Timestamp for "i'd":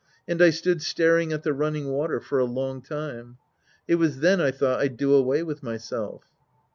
4.79-4.97